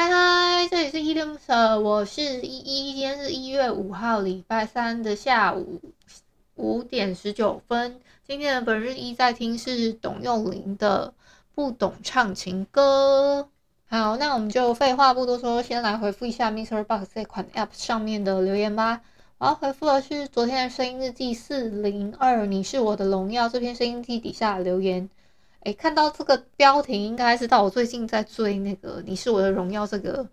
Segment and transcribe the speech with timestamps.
[0.00, 2.94] 嗨嗨，这里是依依恋不舍，我是依依。
[2.94, 5.78] 今天是一月五号，礼拜三的下午
[6.54, 8.00] 五点十九分。
[8.26, 11.12] 今天的本日一在听是董又霖的
[11.54, 13.46] 《不懂唱情歌》。
[13.94, 19.02] 好，那我们就废话不多说，先来回复一下 MixerBox 这款 App 上面的留言吧。
[19.36, 25.10] 我要回复的是昨天的声音日记四零二，你是我的荣耀这篇声音记底下的留言。
[25.60, 30.26] 哎，看到这个标题，应该知道我最近在追那个《你是我的荣耀》这个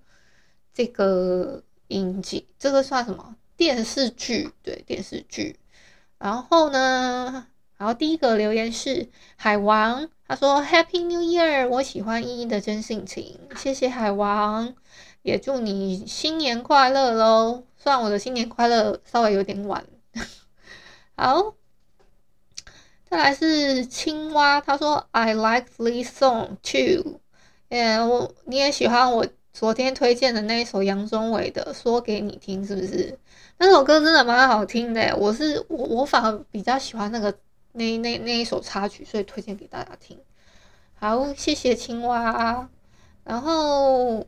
[0.73, 4.49] 这个影集，这个算什么电视剧？
[4.63, 5.59] 对，电视剧。
[6.17, 14.73] 然后呢，然后第一个留言是海王，他说 Happy New Year，我喜欢依依的真性情，谢谢海王，
[15.23, 17.63] 也祝你新年快乐喽。
[17.75, 19.85] 虽然我的新年快乐稍微有点晚，
[21.17, 21.53] 好。
[23.09, 27.21] 再来是青蛙，他说 I like this song too。
[27.69, 33.17] 嗯，我你也喜欢我昨天推荐的那一首杨宗纬的《说给你听》，是不是？
[33.59, 35.15] 那首歌真的蛮好听的。
[35.17, 37.33] 我是我我反而比较喜欢那个
[37.71, 40.19] 那那那一首插曲，所以推荐给大家听。
[40.99, 42.69] 好，谢谢青蛙。
[43.23, 44.25] 然后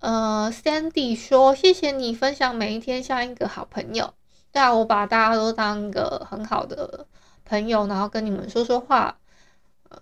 [0.00, 4.12] 呃，Sandy 说谢谢你分享每一天像一个好朋友。
[4.50, 7.06] 对啊，我把大家都当一个很好的。
[7.48, 9.18] 朋友，然后跟你们说说话，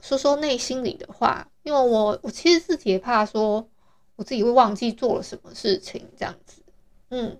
[0.01, 3.69] 说说内心里的话，因为我我其实自己也怕说
[4.17, 6.62] 我自己会忘记做了什么事情这样子，
[7.11, 7.39] 嗯，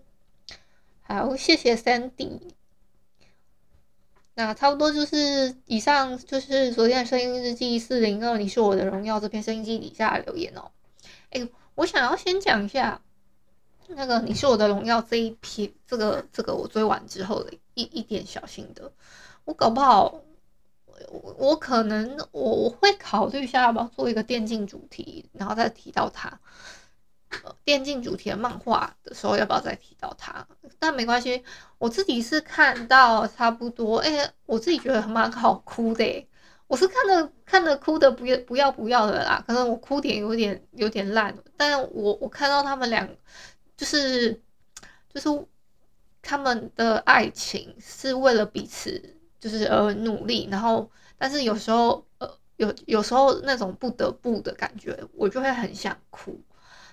[1.03, 2.41] 好，谢谢 Sandy，
[4.35, 10.71] 那差不多就是以上就是昨天的声音日记四零二，你是我的荣耀这篇声音记底下的留言哦，
[11.31, 13.03] 诶，我想要先讲一下
[13.89, 18.93] 那个你是我的荣耀这一篇，这个这个我追完之后的一一点小心得。
[19.47, 20.13] 我搞不好，
[21.09, 26.39] 我我可能我我会考虑一下要不要做一个电竞主题，然后再提到它。
[27.65, 30.47] 电竞主题的漫画的时候要不要再提到它？
[30.79, 31.45] 但没关系，
[31.79, 36.29] 我自己是看到差不多，哎、欸，我自己觉得蛮好哭的、
[36.67, 43.09] 我是看的看的哭的不要不要不要的啦，可能我哭点有点有点烂，但我我看到他们俩
[43.77, 44.41] 就是
[45.13, 45.47] 就是
[46.23, 49.16] 他们的爱情是为了彼此。
[49.39, 56.41] 就是呃努力，然后但是有时候呃有有时候那种不得不的感觉，我就会很想哭，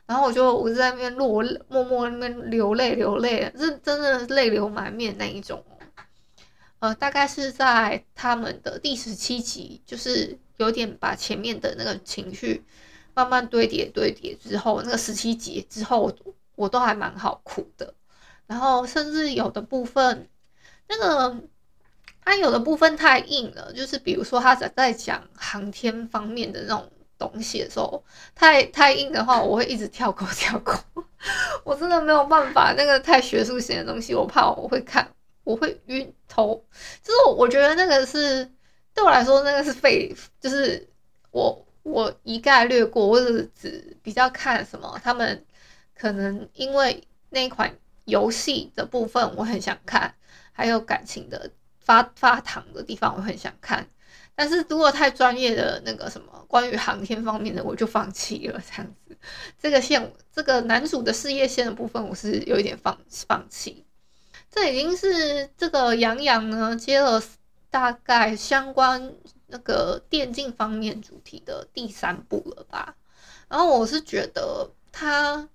[0.05, 5.63] 然后我就我就在那边落默默那边流泪流泪，是真的泪流满面那一种。
[6.79, 12.61] 呃，大概是在他们的第十七集，就是有点把前面的那个情绪
[13.13, 16.13] 慢慢堆叠堆叠之后，那个十七集之后，
[16.55, 17.93] 我都还蛮好哭的，
[18.47, 20.27] 然后甚至有的部分
[20.89, 21.41] 那个。
[22.25, 28.03] 它有的部分太硬了，就是比如说他在在讲航天方面的那种东西的时候，
[28.33, 30.73] 太太硬的话，我会一直跳过 跳过。
[31.63, 35.07] 我真的没有办法，那个太学术性的东西，我怕我会看，
[35.43, 36.65] 我会晕头。
[37.01, 38.49] 就是我觉得那个是
[38.93, 40.85] 对我来说，那个是废，就是
[41.31, 45.45] 我我一概略过，或者是只比较看什么，他们
[45.95, 47.73] 可能因为那款
[48.05, 50.13] 游戏的部分我很想看，
[50.51, 51.51] 还有感情的。
[51.83, 53.87] 发发糖的地方我很想看，
[54.35, 59.17] 但是如果太专业的那个什么关于航天方面的，我就放弃了这样子。
[59.61, 62.97] 这个线，这个男主的事业线的部分，我是有一点放
[63.27, 63.85] 放弃。
[64.49, 67.21] 这已经是这个杨洋呢接了
[67.69, 69.13] 大概相关
[69.47, 72.95] 那个电竞方面主题的第三部了吧？
[73.49, 75.47] 然后我是觉得他，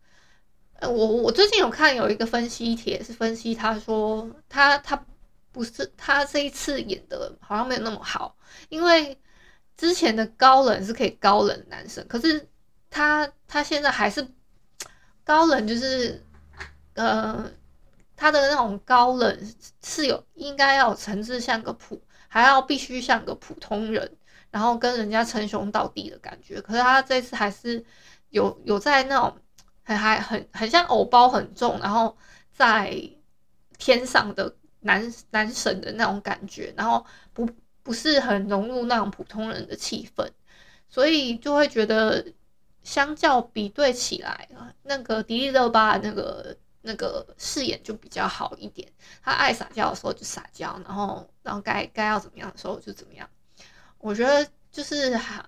[0.81, 5.05] 我我最近有看有一个分析帖是分析他说他他。
[5.51, 8.37] 不是他这一次演的好像没有那么好，
[8.69, 9.19] 因为
[9.77, 12.49] 之前的高冷是可以高冷男生，可是
[12.91, 14.27] 他他现在还是
[15.25, 16.25] 高冷，就是
[16.95, 17.51] 呃
[18.17, 19.55] 他的那种高冷
[19.85, 24.17] 是有应该要层次像个普，还要必须像个普通人，
[24.51, 27.85] 然后跟人家称兄道弟的感觉，可是他这次还是
[28.31, 29.37] 有有在那种
[29.85, 32.17] 很还很很像偶包很重，然后
[32.53, 33.01] 在
[33.79, 34.55] 天上的
[34.89, 37.05] 男男神的那种感觉，然后
[37.35, 37.47] 不
[37.83, 40.27] 不是很融入那种普通人的气氛，
[40.89, 42.25] 所以就会觉得
[42.83, 44.49] 相较比对起来，
[44.85, 48.91] 那个迪丽热巴那个那个饰演就比较好一点。
[49.23, 53.29] 他爱撒娇的时候就撒娇，然后然后该该要怎么样的时候就怎么样。
[53.99, 55.47] 我觉得就是哈。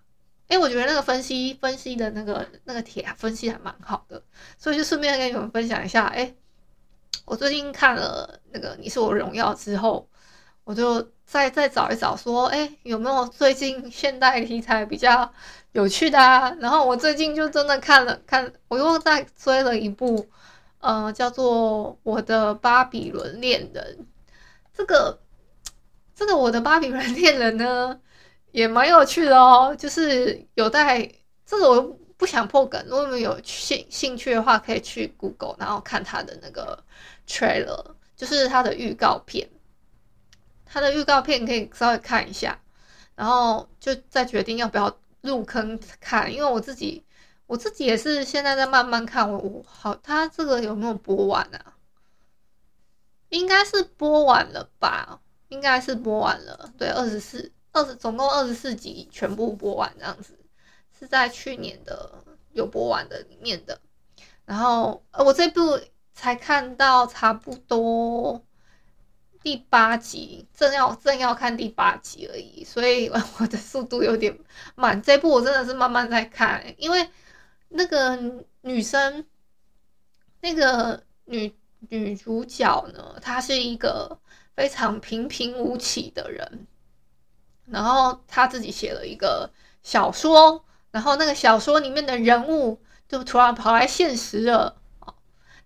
[0.50, 4.20] 哎，我觉得那个分析分析的那个那个帖分析还蛮好的，
[4.58, 6.06] 所以就顺便跟你们分享一下。
[6.06, 6.34] 哎，
[7.24, 10.08] 我最近看了那个《你是我荣耀》之后，
[10.64, 15.32] 我就再再找一找，说，哎，有没有最近现代题材比较
[15.72, 16.50] 有趣的啊？
[16.60, 20.28] 然后我最近就真的看了看，我又在追了一部，
[20.80, 23.98] 呃，叫做《我的巴比伦恋人》。
[24.72, 25.20] 这个
[26.14, 28.00] 这个《我的巴比伦恋人》呢？
[28.52, 31.08] 也蛮有趣的哦，就是有带
[31.46, 36.78] 这个我不想破梗，如果你们有兴兴趣的话，可以去 Google，然后看他的那个
[37.26, 37.82] trailer，
[38.14, 39.48] 就是他的预告片，
[40.66, 42.60] 他的预告片可以稍微看一下，
[43.14, 47.02] 然后就再决定要不要入坑看，因为我自己
[47.46, 51.74] 我自己也是现在在慢慢看，我我好，他这个有没有播完啊？
[53.30, 55.22] 应该是播完了吧？
[55.48, 57.50] 应该是播完了，对，二十四。
[57.72, 60.36] 二十总共二十四集全部播完这样子，
[61.00, 63.80] 是在去年的有播完的里面的。
[64.44, 65.80] 然后呃，我这部
[66.12, 68.44] 才看到差不多
[69.42, 74.38] 第八集，正要正要看第八集而已，所以我的速度有点
[74.74, 75.00] 慢。
[75.00, 77.08] 这部我真的是慢慢在看，因为
[77.70, 78.16] 那个
[78.60, 79.24] 女生，
[80.40, 81.54] 那个女
[81.88, 84.18] 女主角呢，她是一个
[84.54, 86.66] 非常平平无奇的人。
[87.64, 89.48] 然后她自己写了一个
[89.82, 94.76] 小说，然后那个小说里面的人物就突然跑来现实了，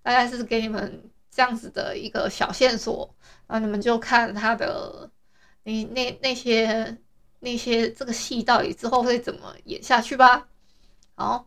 [0.03, 3.15] 大概是给你们这样子的一个小线索，
[3.47, 5.11] 然后你们就看他的
[5.65, 6.99] 那那那些
[7.41, 10.47] 那些这个戏到底之后会怎么演下去吧。
[11.15, 11.47] 好，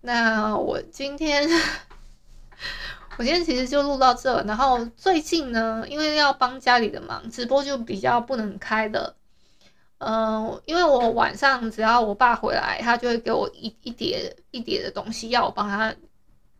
[0.00, 1.48] 那我今天
[3.18, 9.16] 我今天其实就录到这，然后最近呢，因为要帮家里的忙，直播就比较不能开的。
[9.98, 15.94] 嗯、因为我晚上只要我爸回来，他就会给我一一叠一叠的东西，要我帮他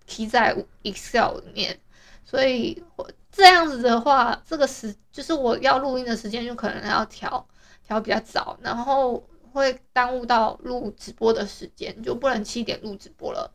[0.06, 1.79] key 在 Excel 里面，
[2.25, 7.47] 所以我这样子的话，这个时就是我要录音的时间就可能要调
[7.87, 9.23] 调比较早，然后
[9.53, 13.53] 会耽误到录直播的时间，就不能七点录直播了。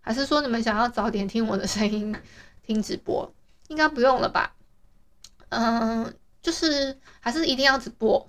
[0.00, 2.12] 还是说你们想要早点听我的声音
[2.66, 3.32] 听直播？
[3.68, 4.52] 应该不用了吧？
[5.50, 8.28] 嗯、就是还是一定要直播。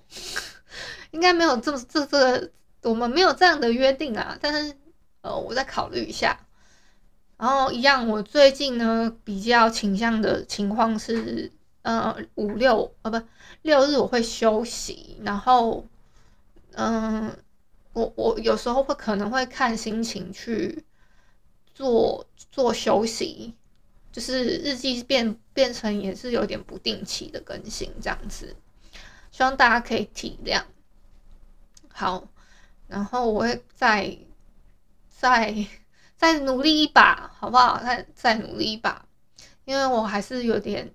[1.14, 2.50] 应该没有这么这这个，
[2.82, 4.36] 我们没有这样的约定啊。
[4.40, 4.74] 但是，
[5.20, 6.36] 呃，我再考虑一下。
[7.36, 11.52] 然后一样，我最近呢比较倾向的情况是，
[11.82, 13.22] 呃，五六呃不
[13.62, 15.16] 六日我会休息。
[15.22, 15.86] 然后，
[16.72, 17.36] 嗯、
[17.92, 20.84] 我我有时候会可能会看心情去
[21.74, 23.54] 做做休息，
[24.10, 28.56] 就是日记变变成也是有点不定期的更新这样子。
[29.30, 30.62] 希望大家可以体谅。
[31.96, 32.26] 好，
[32.88, 34.18] 然后我会再
[35.08, 35.54] 再
[36.16, 37.80] 再努力一把，好不好？
[37.84, 39.06] 再再努力一把，
[39.64, 40.90] 因为我还是有点，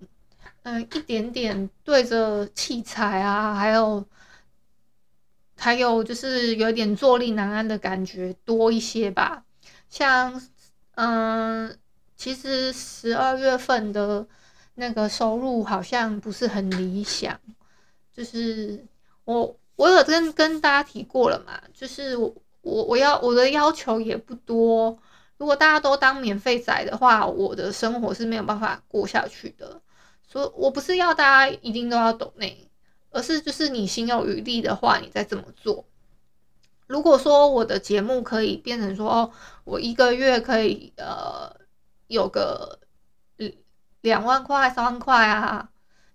[0.63, 4.06] 嗯、一点点对着器材啊，还有
[5.56, 9.46] 还有就是有点坐立难安的感觉多一些吧。
[9.89, 10.41] 像，
[10.96, 11.79] 嗯、
[12.18, 14.27] 其实十二月份的
[14.75, 17.39] 那个收入好像不是很理想，
[18.12, 18.86] 就是
[19.24, 19.56] 我。
[19.79, 25.00] 我有跟跟大家提过了嘛，就是我我我要我的要求也不多，
[25.38, 29.81] 如果大家都当免费仔的话，我的生活是没有办法过下去的。
[30.27, 32.69] 所以我不是要大家一定都要懂内，
[33.12, 35.86] 而是就是你心有余力的话，你再这么做。
[36.88, 39.31] 如果说我的节目可以变成说，哦，
[39.63, 41.55] 我一个月可以呃
[42.07, 42.77] 有个
[44.01, 45.69] 两万块、三万块啊，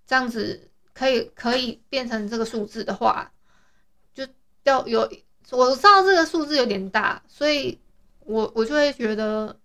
[0.05, 3.31] 这样子可以可以变成这个数字的话。
[4.65, 5.01] 要有，
[5.51, 7.79] 我知道这个数字有点大，所以
[8.19, 9.57] 我我就会觉得，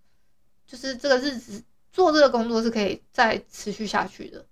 [0.67, 4.45] 就是这个日子做这个工作是可以再持续下去的，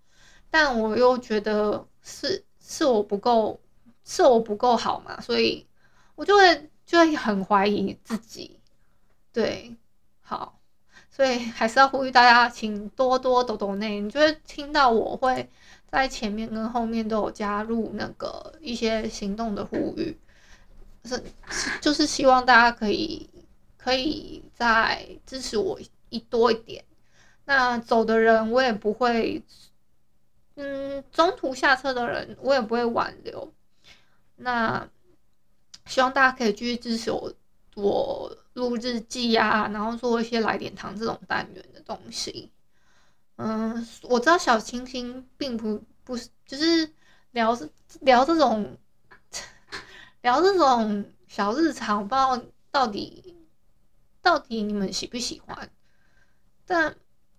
[0.50, 3.60] 但我又觉得是是我不够，
[4.04, 5.66] 是我不够好嘛，所以
[6.14, 8.58] 我就会就会很怀疑自己，
[9.30, 9.76] 对，
[10.22, 10.58] 好，
[11.10, 15.50] 所以还是要呼吁大家，请多多抖抖内，你就会听到我会
[15.90, 20.16] 在前面跟后面都有加入那个一些行动的呼吁。
[21.08, 21.24] 是，
[21.80, 23.28] 就是希望大家可以
[23.76, 26.84] 可以再支持我一多一点。
[27.46, 29.42] 那走的人我也不会，
[30.56, 33.52] 嗯，中途下车的人我也不会挽留。
[34.36, 34.86] 那
[35.86, 37.34] 希望大家可以继续支持我，
[37.74, 42.52] 我录日记啊，然后做一些来点糖这种单元的东西。
[43.36, 46.92] 嗯，我知道小清新并不不是，就是
[47.30, 47.56] 聊
[48.00, 48.76] 聊这种
[50.22, 53.36] 聊这种小日常，不知道到底
[54.22, 55.70] 到底你们喜不喜欢？
[56.66, 56.96] 但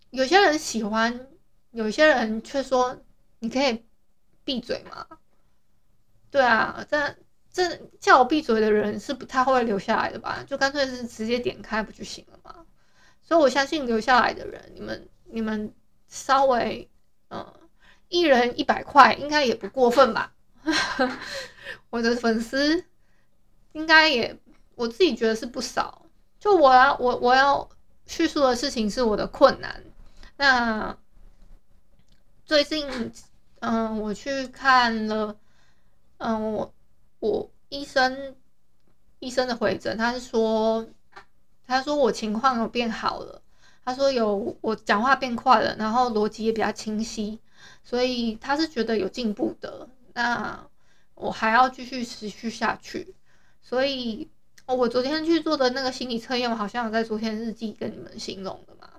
[0.09, 1.27] 有些人喜欢，
[1.71, 3.01] 有些人却说
[3.39, 3.85] 你可以
[4.43, 5.07] 闭嘴吗？
[6.31, 7.17] 对啊，但
[7.51, 10.43] 这叫我闭嘴的人是不太会留下来的吧？
[10.47, 12.65] 就干脆是直接点开不就行了吗？
[13.21, 15.73] 所以我相信留下来的人，你们你们。
[16.11, 16.89] 稍微，
[17.29, 17.53] 嗯，
[18.07, 20.33] 一人一百块，应该也不过分吧？
[21.89, 22.85] 我的粉丝
[23.73, 24.39] 应该也，
[24.75, 26.05] 我自己觉得是不少。
[26.39, 27.67] 就我要我我要
[28.05, 29.83] 叙述的事情是我的困难。
[30.37, 30.97] 那
[32.45, 33.11] 最近，
[33.59, 35.37] 嗯，我去看了，
[36.17, 36.73] 嗯，我
[37.19, 38.35] 我医生
[39.19, 40.87] 医生的回诊，他是说，
[41.67, 43.41] 他说我情况有变好了。
[43.83, 47.39] 他说有我讲话变快了，然后逻辑也比较清晰，
[47.83, 49.89] 所以他是觉得有进步的。
[50.13, 50.67] 那
[51.19, 53.13] 我还要继续持续下去，
[53.61, 54.29] 所以
[54.65, 58.89] 我昨天去做的那个心理测验，我好像有在昨天日记跟你们形容的嘛。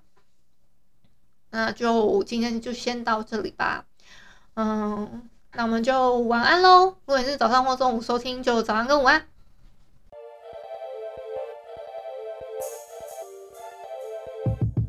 [1.48, 3.86] 那就今天就先到这里吧。
[4.54, 6.88] 嗯，那我们就晚安喽。
[6.88, 9.26] 如果你是早上或中午收听，就早安跟午安。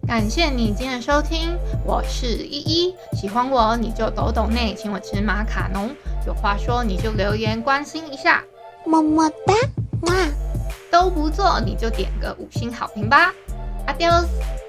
[0.06, 2.96] 感谢你今天的收听，我是依依。
[3.14, 5.96] 喜欢我你就抖抖内，请我吃马卡龙。
[6.26, 8.44] 有话说你就留言关心一下，
[8.86, 9.54] 么么哒，
[10.02, 10.14] 哇，
[10.92, 13.34] 都不做你就点个五星好评吧
[13.88, 14.61] ，Adios。